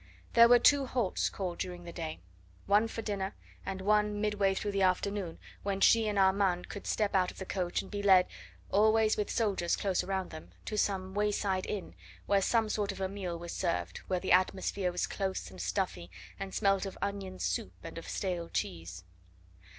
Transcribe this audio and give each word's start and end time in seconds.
There 0.33 0.47
were 0.49 0.57
two 0.57 0.87
halts 0.87 1.29
called 1.29 1.59
during 1.59 1.83
the 1.83 1.91
day 1.93 2.21
one 2.65 2.87
for 2.87 3.03
dinner 3.03 3.35
and 3.63 3.81
one 3.81 4.19
midway 4.19 4.55
through 4.55 4.71
the 4.71 4.81
afternoon 4.81 5.37
when 5.61 5.79
she 5.79 6.07
and 6.07 6.17
Armand 6.17 6.65
would 6.73 6.87
step 6.87 7.13
out 7.13 7.29
of 7.29 7.37
the 7.37 7.45
coach 7.45 7.83
and 7.83 7.91
be 7.91 8.01
led 8.01 8.25
always 8.71 9.15
with 9.15 9.29
soldiers 9.29 9.75
close 9.75 10.03
around 10.03 10.31
them 10.31 10.53
to 10.65 10.75
some 10.75 11.13
wayside 11.13 11.67
inn, 11.67 11.93
where 12.25 12.41
some 12.41 12.67
sort 12.67 12.91
of 12.91 12.99
a 12.99 13.07
meal 13.07 13.37
was 13.37 13.53
served, 13.53 13.99
where 14.07 14.19
the 14.19 14.31
atmosphere 14.31 14.91
was 14.91 15.05
close 15.05 15.51
and 15.51 15.61
stuffy 15.61 16.09
and 16.39 16.55
smelt 16.55 16.87
of 16.87 16.97
onion 16.99 17.37
soup 17.37 17.73
and 17.83 17.99
of 17.99 18.07
stale 18.09 18.49
cheese. 18.49 19.03